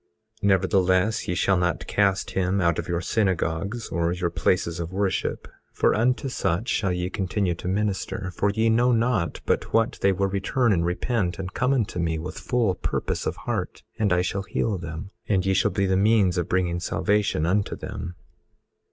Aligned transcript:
18:32 0.37 0.47
Nevertheless, 0.47 1.27
ye 1.27 1.35
shall 1.35 1.57
not 1.57 1.85
cast 1.85 2.31
him 2.31 2.59
out 2.59 2.79
of 2.79 2.87
your 2.87 3.01
synagogues, 3.01 3.89
or 3.89 4.11
your 4.11 4.31
places 4.31 4.79
of 4.79 4.91
worship, 4.91 5.47
for 5.71 5.93
unto 5.93 6.27
such 6.27 6.69
shall 6.69 6.91
ye 6.91 7.07
continue 7.07 7.53
to 7.53 7.67
minister; 7.67 8.31
for 8.35 8.49
ye 8.49 8.67
know 8.67 8.91
not 8.91 9.41
but 9.45 9.71
what 9.73 9.99
they 10.01 10.11
will 10.11 10.25
return 10.25 10.73
and 10.73 10.87
repent, 10.87 11.37
and 11.37 11.53
come 11.53 11.71
unto 11.71 11.99
me 11.99 12.17
with 12.17 12.39
full 12.39 12.73
purpose 12.73 13.27
of 13.27 13.35
heart, 13.45 13.83
and 13.99 14.11
I 14.11 14.23
shall 14.23 14.41
heal 14.41 14.79
them; 14.79 15.11
and 15.29 15.45
ye 15.45 15.53
shall 15.53 15.69
be 15.69 15.85
the 15.85 15.95
means 15.97 16.35
of 16.39 16.49
bringing 16.49 16.79
salvation 16.79 17.45
unto 17.45 17.75
them. 17.75 18.15